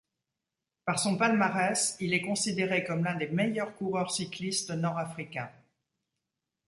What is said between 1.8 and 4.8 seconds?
il est considéré comme l'un des meilleurs coureurs cyclistes